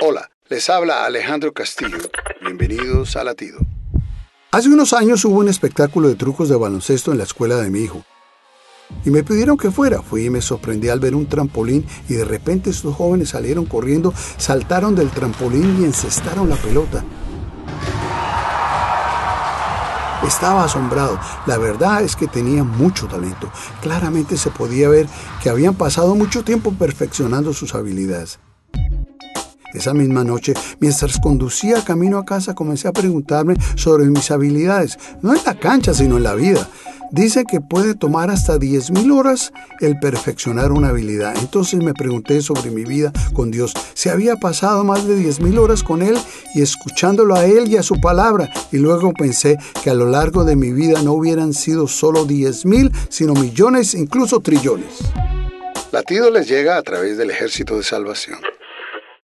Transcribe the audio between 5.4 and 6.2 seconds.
un espectáculo de